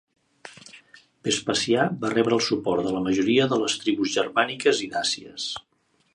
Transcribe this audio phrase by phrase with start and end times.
[1.27, 5.49] Vespasià va rebre el suport de la majoria de les tribus germàniques i dàcies.